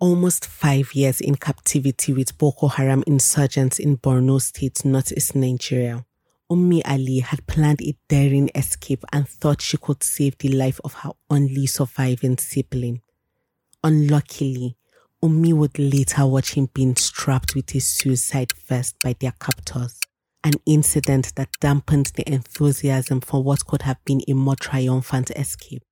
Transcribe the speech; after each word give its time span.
almost 0.00 0.46
five 0.46 0.94
years 0.94 1.20
in 1.20 1.34
captivity 1.34 2.12
with 2.14 2.36
Boko 2.38 2.68
Haram 2.68 3.04
insurgents 3.06 3.78
in 3.78 3.98
Borno 3.98 4.40
State, 4.40 4.84
northeast 4.84 5.34
Nigeria. 5.36 6.04
Ummi 6.50 6.80
Ali 6.84 7.20
had 7.20 7.46
planned 7.46 7.80
a 7.82 7.94
daring 8.08 8.50
escape 8.54 9.04
and 9.12 9.28
thought 9.28 9.60
she 9.60 9.76
could 9.76 10.02
save 10.02 10.36
the 10.38 10.48
life 10.48 10.80
of 10.82 10.94
her 10.94 11.10
only 11.28 11.66
surviving 11.66 12.38
sibling. 12.38 13.02
Unluckily, 13.84 14.76
Ummi 15.22 15.52
would 15.52 15.78
later 15.78 16.26
watch 16.26 16.54
him 16.54 16.68
being 16.72 16.96
strapped 16.96 17.54
with 17.54 17.72
a 17.74 17.78
suicide 17.78 18.52
vest 18.66 18.96
by 19.02 19.14
their 19.20 19.34
captors, 19.38 20.00
an 20.42 20.54
incident 20.64 21.34
that 21.36 21.50
dampened 21.60 22.06
the 22.16 22.26
enthusiasm 22.26 23.20
for 23.20 23.42
what 23.42 23.66
could 23.66 23.82
have 23.82 24.02
been 24.06 24.22
a 24.26 24.32
more 24.32 24.56
triumphant 24.56 25.30
escape. 25.32 25.82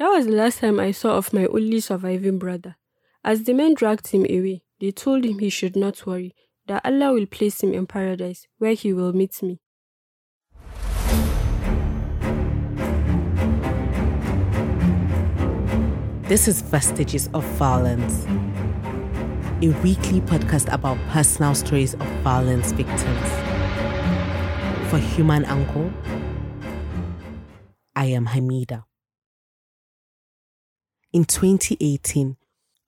That 0.00 0.08
was 0.08 0.24
the 0.24 0.32
last 0.32 0.60
time 0.60 0.80
I 0.80 0.92
saw 0.92 1.18
of 1.18 1.34
my 1.34 1.44
only 1.44 1.78
surviving 1.78 2.38
brother. 2.38 2.76
As 3.22 3.44
the 3.44 3.52
men 3.52 3.74
dragged 3.74 4.06
him 4.06 4.22
away, 4.22 4.62
they 4.80 4.92
told 4.92 5.26
him 5.26 5.40
he 5.40 5.50
should 5.50 5.76
not 5.76 6.06
worry, 6.06 6.34
that 6.68 6.80
Allah 6.86 7.12
will 7.12 7.26
place 7.26 7.62
him 7.62 7.74
in 7.74 7.86
paradise, 7.86 8.46
where 8.56 8.72
he 8.72 8.94
will 8.94 9.12
meet 9.12 9.42
me. 9.42 9.60
This 16.22 16.48
is 16.48 16.62
Vestiges 16.62 17.28
of 17.34 17.44
Violence, 17.58 18.24
a 19.60 19.68
weekly 19.82 20.22
podcast 20.22 20.72
about 20.72 20.96
personal 21.10 21.54
stories 21.54 21.92
of 21.92 22.06
violence 22.24 22.72
victims. 22.72 23.28
For 24.88 24.98
HumAngle, 24.98 25.92
I 27.94 28.06
am 28.06 28.28
Hamida. 28.28 28.84
In 31.12 31.24
2018, 31.24 32.36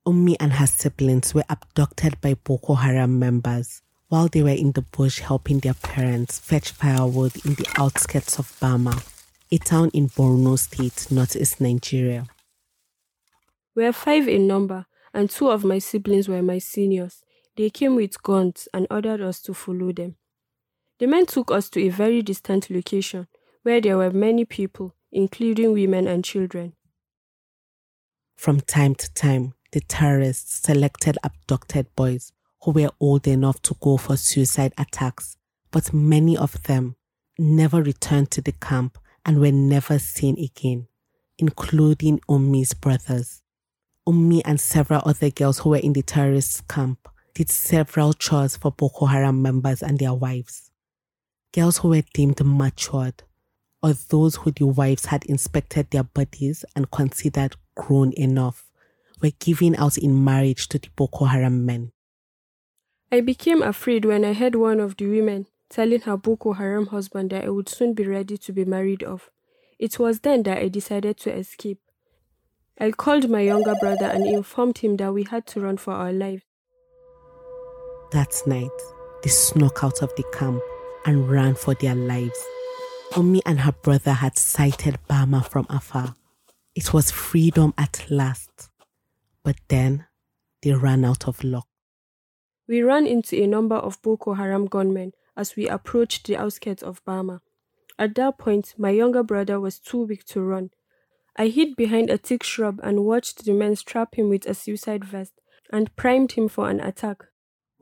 Ummi 0.07 0.37
and 0.39 0.53
her 0.53 0.67
siblings 0.69 1.35
were 1.35 1.43
abducted 1.51 2.21
by 2.21 2.35
Boko 2.35 2.75
Haram 2.75 3.19
members 3.19 3.83
while 4.11 4.29
they 4.29 4.45
were 4.45 4.51
in 4.51 4.71
the 4.71 4.83
bush 4.83 5.19
helping 5.19 5.59
their 5.59 5.75
parents 5.75 6.39
fetch 6.39 6.71
firewood 6.71 7.45
in 7.45 7.55
the 7.55 7.67
outskirts 7.79 8.39
of 8.39 8.47
Bama, 8.61 9.05
a 9.51 9.59
town 9.59 9.91
in 9.93 10.09
Borno 10.09 10.57
State, 10.57 11.11
northeast 11.11 11.61
Nigeria. 11.61 12.27
We 13.75 13.85
are 13.87 13.93
five 13.93 14.29
in 14.29 14.47
number, 14.47 14.87
and 15.13 15.29
two 15.29 15.51
of 15.51 15.65
my 15.65 15.81
siblings 15.81 16.29
were 16.29 16.43
my 16.43 16.61
seniors. 16.61 17.25
They 17.57 17.71
came 17.71 17.97
with 17.97 18.23
guns 18.23 18.69
and 18.73 18.87
ordered 18.89 19.21
us 19.21 19.41
to 19.41 19.53
follow 19.53 19.91
them. 19.91 20.15
The 21.01 21.09
men 21.09 21.27
took 21.27 21.51
us 21.51 21.69
to 21.71 21.83
a 21.83 21.89
very 21.89 22.23
distant 22.23 22.71
location 22.71 23.27
where 23.65 23.81
there 23.81 23.97
were 23.97 24.13
many 24.13 24.45
people, 24.45 24.95
including 25.11 25.73
women 25.73 26.07
and 26.07 26.25
children. 26.25 26.75
From 28.43 28.61
time 28.61 28.97
to 28.97 29.15
time, 29.15 29.55
the 29.71 29.79
terrorists 29.79 30.65
selected 30.67 31.17
abducted 31.23 31.87
boys 31.95 32.33
who 32.65 32.73
were 32.73 32.91
old 32.99 33.29
enough 33.29 33.63
to 33.63 33.77
go 33.81 33.97
for 33.97 34.17
suicide 34.17 34.73
attacks, 34.77 35.37
but 35.71 35.93
many 35.95 36.37
of 36.37 36.61
them 36.65 36.97
never 37.39 37.81
returned 37.81 38.33
to 38.33 38.41
the 38.41 38.51
camp 38.51 38.99
and 39.25 39.39
were 39.39 39.53
never 39.53 40.01
seen 40.01 40.37
again, 40.41 40.89
including 41.39 42.19
Ummi's 42.29 42.75
brothers. 42.75 43.43
Ummi 44.09 44.43
and 44.45 44.61
several 44.61 45.03
other 45.07 45.31
girls 45.31 45.61
who 45.61 45.71
were 45.71 45.77
in 45.77 45.93
the 45.93 46.03
terrorist 46.03 46.67
camp 46.67 47.07
did 47.35 47.49
several 47.49 48.13
chores 48.13 48.57
for 48.57 48.73
Boko 48.73 49.07
Haram 49.07 49.41
members 49.41 49.85
and 49.85 50.01
their 50.01 50.15
wives. 50.15 50.73
Girls 51.53 51.79
who 51.79 51.91
were 51.91 52.03
deemed 52.13 52.45
matured, 52.45 53.23
or 53.85 53.93
those 53.93 54.35
who 54.35 54.51
the 54.51 54.67
wives 54.67 55.07
had 55.07 55.25
inspected 55.27 55.93
their 55.93 56.03
bodies 56.03 56.65
and 56.75 56.91
considered 56.91 57.55
grown 57.75 58.13
enough 58.13 58.71
were 59.23 59.31
given 59.39 59.77
out 59.77 59.97
in 59.97 60.25
marriage 60.25 60.69
to 60.69 60.79
the 60.79 60.89
Boko 60.97 61.27
Haram 61.27 61.65
men. 61.65 61.93
I 63.11 63.21
became 63.21 63.63
afraid 63.63 64.05
when 64.05 64.25
I 64.25 64.33
heard 64.33 64.55
one 64.55 64.81
of 64.81 64.97
the 64.97 65.07
women 65.07 65.47
telling 65.69 66.01
her 66.03 66.17
Boko 66.17 66.53
Haram 66.53 66.87
husband 66.87 67.31
that 67.31 67.45
I 67.45 67.49
would 67.49 67.69
soon 67.69 67.95
be 67.95 68.07
ready 68.07 68.37
to 68.37 68.53
be 68.53 68.65
married 68.65 69.03
off. 69.03 69.31
It 69.79 69.99
was 69.99 70.21
then 70.21 70.43
that 70.45 70.59
I 70.59 70.69
decided 70.69 71.17
to 71.19 71.33
escape. 71.33 71.81
I 72.79 72.91
called 72.91 73.29
my 73.31 73.41
younger 73.41 73.75
brother 73.81 74.07
and 74.07 74.27
informed 74.27 74.79
him 74.79 74.97
that 74.97 75.13
we 75.13 75.25
had 75.25 75.47
to 75.49 75.61
run 75.61 75.77
for 75.77 75.93
our 75.93 76.13
lives. 76.13 76.43
That 78.13 78.43
night, 78.47 78.71
they 79.23 79.31
snuck 79.31 79.83
out 79.83 80.03
of 80.03 80.15
the 80.17 80.25
camp 80.33 80.61
and 81.07 81.31
ran 81.31 81.55
for 81.55 81.75
their 81.75 81.95
lives. 81.95 82.39
Ummi 83.13 83.41
and 83.47 83.61
her 83.61 83.73
brother 83.73 84.13
had 84.13 84.39
sighted 84.39 84.99
Bama 85.09 85.47
from 85.49 85.67
afar. 85.71 86.15
It 86.75 86.95
was 86.95 87.11
freedom 87.11 87.75
at 87.77 88.07
last. 88.11 88.71
But 89.45 89.57
then 89.69 90.07
they 90.63 90.73
ran 90.73 91.05
out 91.05 91.29
of 91.29 91.43
luck. 91.45 91.67
We 92.69 92.83
ran 92.83 93.07
into 93.07 93.37
a 93.43 93.47
number 93.47 93.75
of 93.75 94.01
Boko 94.03 94.35
Haram 94.35 94.67
gunmen 94.67 95.13
as 95.37 95.57
we 95.57 95.69
approached 95.69 96.27
the 96.27 96.37
outskirts 96.37 96.83
of 96.83 97.05
Bama. 97.05 97.41
At 97.99 98.15
that 98.15 98.39
point, 98.39 98.75
my 98.79 98.91
younger 98.91 99.23
brother 99.23 99.61
was 99.61 99.79
too 99.79 100.05
weak 100.05 100.25
to 100.27 100.41
run. 100.41 100.71
I 101.37 101.49
hid 101.49 101.77
behind 101.77 102.11
a 102.11 102.19
thick 102.19 102.43
shrub 102.43 102.81
and 102.83 103.05
watched 103.05 103.45
the 103.45 103.53
men 103.53 103.77
strap 103.77 104.15
him 104.15 104.29
with 104.29 104.47
a 104.47 104.55
suicide 104.55 105.05
vest 105.05 105.33
and 105.71 105.95
primed 105.97 106.33
him 106.33 106.49
for 106.49 106.69
an 106.69 106.81
attack. 106.81 107.25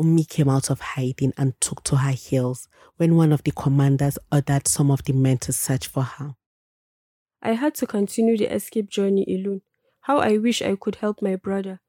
Ummi 0.00 0.26
came 0.28 0.48
out 0.48 0.70
of 0.70 0.80
hiding 0.80 1.32
and 1.36 1.60
took 1.60 1.84
to 1.84 1.96
her 1.96 2.12
heels 2.12 2.68
when 2.96 3.16
one 3.16 3.32
of 3.32 3.42
the 3.44 3.50
commanders 3.52 4.18
ordered 4.32 4.66
some 4.66 4.90
of 4.90 5.04
the 5.04 5.12
men 5.12 5.38
to 5.38 5.52
search 5.52 5.86
for 5.86 6.02
her. 6.02 6.34
I 7.42 7.52
had 7.52 7.74
to 7.76 7.86
continue 7.86 8.36
the 8.36 8.52
escape 8.54 8.90
journey 8.90 9.24
alone. 9.28 9.62
How 10.02 10.18
I 10.18 10.38
wish 10.38 10.62
I 10.62 10.76
could 10.76 10.96
help 10.96 11.22
my 11.22 11.36
brother. 11.36 11.80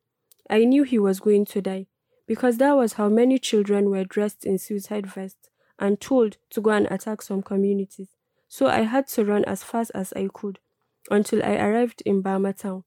I 0.49 0.65
knew 0.65 0.83
he 0.83 0.99
was 0.99 1.19
going 1.19 1.45
to 1.45 1.61
die 1.61 1.87
because 2.27 2.57
that 2.57 2.73
was 2.73 2.93
how 2.93 3.09
many 3.09 3.37
children 3.39 3.89
were 3.89 4.03
dressed 4.03 4.45
in 4.45 4.57
suicide 4.57 5.07
vests 5.07 5.49
and 5.79 5.99
told 5.99 6.37
to 6.51 6.61
go 6.61 6.71
and 6.71 6.87
attack 6.91 7.21
some 7.21 7.41
communities. 7.41 8.09
So 8.47 8.67
I 8.67 8.81
had 8.81 9.07
to 9.09 9.25
run 9.25 9.43
as 9.45 9.63
fast 9.63 9.91
as 9.95 10.13
I 10.13 10.29
could 10.33 10.59
until 11.09 11.43
I 11.43 11.55
arrived 11.55 12.01
in 12.05 12.21
Bama 12.21 12.55
town. 12.55 12.83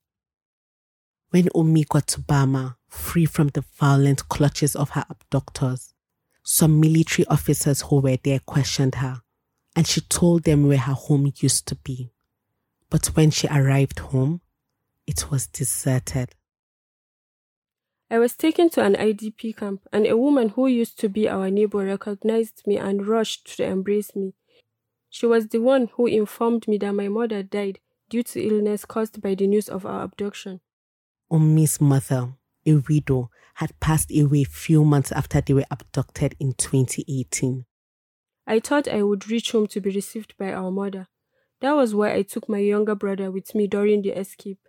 When 1.31 1.45
Ummi 1.49 1.87
got 1.87 2.07
to 2.07 2.21
Bama, 2.21 2.75
free 2.87 3.25
from 3.25 3.49
the 3.49 3.63
violent 3.77 4.29
clutches 4.29 4.75
of 4.75 4.91
her 4.91 5.05
abductors, 5.09 5.93
some 6.43 6.79
military 6.79 7.27
officers 7.27 7.81
who 7.81 7.99
were 7.99 8.17
there 8.23 8.39
questioned 8.39 8.95
her, 8.95 9.21
and 9.75 9.85
she 9.85 10.01
told 10.01 10.43
them 10.43 10.67
where 10.67 10.77
her 10.77 10.93
home 10.93 11.33
used 11.37 11.67
to 11.67 11.75
be. 11.75 12.11
But 12.95 13.07
when 13.07 13.29
she 13.29 13.49
arrived 13.49 13.99
home, 13.99 14.39
it 15.05 15.29
was 15.29 15.47
deserted. 15.47 16.29
I 18.09 18.19
was 18.19 18.37
taken 18.37 18.69
to 18.69 18.85
an 18.85 18.95
IDP 18.95 19.57
camp, 19.57 19.81
and 19.91 20.07
a 20.07 20.15
woman 20.15 20.47
who 20.47 20.67
used 20.67 20.97
to 21.01 21.09
be 21.09 21.27
our 21.27 21.49
neighbor 21.49 21.79
recognized 21.79 22.65
me 22.65 22.77
and 22.77 23.05
rushed 23.05 23.57
to 23.57 23.65
embrace 23.65 24.15
me. 24.15 24.33
She 25.09 25.25
was 25.25 25.49
the 25.49 25.59
one 25.59 25.89
who 25.95 26.05
informed 26.05 26.69
me 26.69 26.77
that 26.77 26.93
my 26.93 27.09
mother 27.09 27.43
died 27.43 27.79
due 28.09 28.23
to 28.23 28.41
illness 28.41 28.85
caused 28.85 29.21
by 29.21 29.35
the 29.35 29.47
news 29.47 29.67
of 29.67 29.85
our 29.85 30.03
abduction. 30.03 30.61
Ummi's 31.29 31.81
mother, 31.81 32.35
a 32.65 32.75
widow, 32.75 33.29
had 33.55 33.77
passed 33.81 34.09
away 34.09 34.43
a 34.43 34.45
few 34.45 34.85
months 34.85 35.11
after 35.11 35.41
they 35.41 35.53
were 35.53 35.65
abducted 35.69 36.37
in 36.39 36.53
2018. 36.53 37.65
I 38.47 38.61
thought 38.61 38.87
I 38.87 39.03
would 39.03 39.29
reach 39.29 39.51
home 39.51 39.67
to 39.67 39.81
be 39.81 39.89
received 39.89 40.37
by 40.37 40.53
our 40.53 40.71
mother. 40.71 41.09
That 41.65 41.75
was 41.75 41.95
why 41.95 42.13
I 42.13 42.21
took 42.21 42.47
my 42.47 42.59
younger 42.59 42.93
brother 42.93 43.31
with 43.31 43.55
me 43.55 43.65
during 43.65 44.03
the 44.03 44.11
escape. 44.11 44.59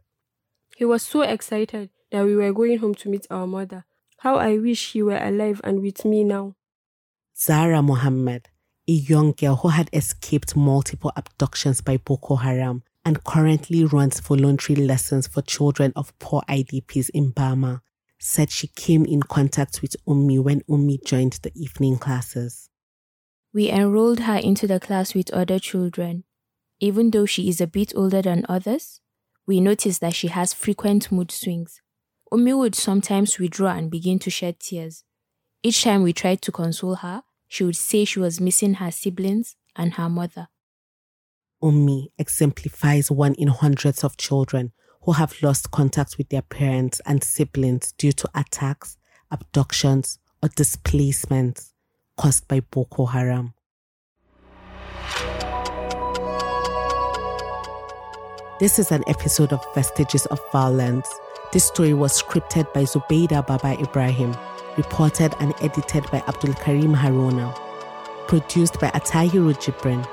He 0.78 0.86
was 0.86 1.02
so 1.02 1.20
excited 1.20 1.90
that 2.10 2.24
we 2.24 2.34
were 2.34 2.54
going 2.54 2.78
home 2.78 2.94
to 2.94 3.10
meet 3.10 3.26
our 3.28 3.46
mother. 3.46 3.84
How 4.20 4.36
I 4.36 4.56
wish 4.56 4.92
he 4.92 5.02
were 5.02 5.22
alive 5.22 5.60
and 5.62 5.82
with 5.82 6.06
me 6.06 6.24
now. 6.24 6.54
Zara 7.36 7.82
Mohammed, 7.82 8.48
a 8.88 8.92
young 8.92 9.32
girl 9.32 9.56
who 9.56 9.68
had 9.68 9.90
escaped 9.92 10.56
multiple 10.56 11.12
abductions 11.16 11.82
by 11.82 11.98
Boko 11.98 12.36
Haram 12.36 12.82
and 13.04 13.22
currently 13.24 13.84
runs 13.84 14.20
voluntary 14.20 14.76
lessons 14.76 15.26
for 15.26 15.42
children 15.42 15.92
of 15.96 16.18
poor 16.18 16.40
IDPs 16.48 17.10
in 17.10 17.30
Bama, 17.30 17.82
said 18.18 18.50
she 18.50 18.68
came 18.68 19.04
in 19.04 19.22
contact 19.22 19.82
with 19.82 19.96
Ummi 20.08 20.42
when 20.42 20.62
Ummi 20.62 21.04
joined 21.04 21.40
the 21.42 21.52
evening 21.54 21.98
classes. 21.98 22.70
We 23.52 23.68
enrolled 23.68 24.20
her 24.20 24.36
into 24.36 24.66
the 24.66 24.80
class 24.80 25.12
with 25.12 25.30
other 25.34 25.58
children. 25.58 26.24
Even 26.80 27.10
though 27.10 27.26
she 27.26 27.48
is 27.48 27.60
a 27.60 27.66
bit 27.66 27.92
older 27.96 28.20
than 28.22 28.44
others, 28.48 29.00
we 29.46 29.60
noticed 29.60 30.00
that 30.00 30.14
she 30.14 30.28
has 30.28 30.52
frequent 30.52 31.10
mood 31.10 31.30
swings. 31.30 31.80
Ummi 32.32 32.56
would 32.56 32.74
sometimes 32.74 33.38
withdraw 33.38 33.72
and 33.72 33.90
begin 33.90 34.18
to 34.18 34.30
shed 34.30 34.60
tears. 34.60 35.04
Each 35.62 35.82
time 35.82 36.02
we 36.02 36.12
tried 36.12 36.42
to 36.42 36.52
console 36.52 36.96
her, 36.96 37.22
she 37.48 37.64
would 37.64 37.76
say 37.76 38.04
she 38.04 38.18
was 38.18 38.40
missing 38.40 38.74
her 38.74 38.90
siblings 38.90 39.56
and 39.74 39.94
her 39.94 40.08
mother. 40.08 40.48
Ummi 41.62 42.08
exemplifies 42.18 43.10
one 43.10 43.34
in 43.34 43.48
hundreds 43.48 44.04
of 44.04 44.16
children 44.16 44.72
who 45.02 45.12
have 45.12 45.40
lost 45.42 45.70
contact 45.70 46.18
with 46.18 46.28
their 46.28 46.42
parents 46.42 47.00
and 47.06 47.22
siblings 47.22 47.92
due 47.92 48.12
to 48.12 48.28
attacks, 48.34 48.98
abductions, 49.30 50.18
or 50.42 50.50
displacements 50.50 51.72
caused 52.16 52.46
by 52.48 52.60
Boko 52.60 53.06
Haram. 53.06 53.54
This 58.58 58.78
is 58.78 58.90
an 58.90 59.04
episode 59.06 59.52
of 59.52 59.62
Vestiges 59.74 60.24
of 60.26 60.40
Violence 60.50 61.06
This 61.52 61.66
story 61.66 61.92
was 61.92 62.22
scripted 62.22 62.72
by 62.72 62.84
Zubeida 62.84 63.46
Baba 63.46 63.78
Ibrahim, 63.78 64.34
reported 64.78 65.34
and 65.40 65.52
edited 65.60 66.10
by 66.10 66.22
Abdul 66.26 66.54
Karim 66.54 66.94
Haruna, 66.94 67.54
produced 68.26 68.80
by 68.80 68.88
Atahiru 68.92 69.52
Jibrin. 69.56 70.08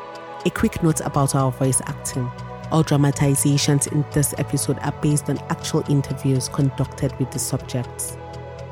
A 0.46 0.50
quick 0.50 0.84
note 0.84 1.00
about 1.00 1.36
our 1.36 1.54
voice 1.54 1.82
acting. 1.86 2.30
All 2.70 2.84
dramatizations 2.84 3.88
in 3.88 4.04
this 4.12 4.36
episode 4.38 4.78
are 4.80 4.92
based 5.02 5.30
on 5.30 5.38
actual 5.50 5.86
interviews 5.88 6.50
conducted 6.50 7.18
with 7.20 7.32
the 7.32 7.40
subjects. 7.40 8.18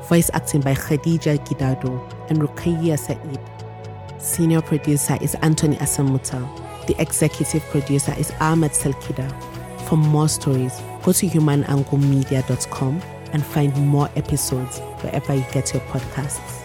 Voice 0.02 0.28
acting 0.34 0.60
by 0.60 0.74
Khadija 0.74 1.38
Gidado 1.46 2.28
and 2.28 2.42
Ruqayya 2.42 2.98
Saeed. 2.98 4.20
Senior 4.20 4.60
producer 4.60 5.16
is 5.22 5.34
Anthony 5.36 5.76
Asamuta. 5.76 6.46
The 6.86 7.00
executive 7.00 7.62
producer 7.70 8.14
is 8.18 8.30
Ahmed 8.38 8.72
Salkida. 8.72 9.51
For 9.92 9.98
more 9.98 10.26
stories, 10.26 10.80
go 11.02 11.12
to 11.12 11.26
humanglemedia.com 11.26 13.02
and 13.34 13.44
find 13.44 13.76
more 13.76 14.08
episodes 14.16 14.78
wherever 15.02 15.34
you 15.34 15.44
get 15.52 15.74
your 15.74 15.82
podcasts. 15.82 16.62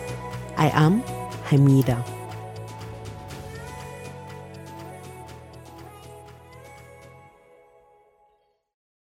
I 0.56 0.70
am 0.70 1.04
Hamida. 1.50 2.02